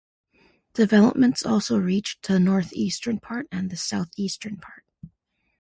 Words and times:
Developments 0.73 1.45
also 1.45 1.77
reached 1.77 2.27
the 2.27 2.39
northeastern 2.39 3.19
part 3.19 3.45
and 3.51 3.69
the 3.69 3.77
southeastern 3.77 4.57
part. 4.57 4.83